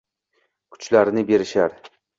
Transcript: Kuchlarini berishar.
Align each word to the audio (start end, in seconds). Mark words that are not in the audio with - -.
Kuchlarini 0.77 1.27
berishar. 1.31 1.81